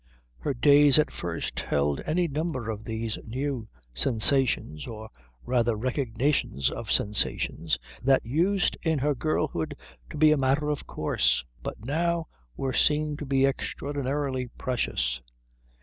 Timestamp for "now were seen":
11.85-13.15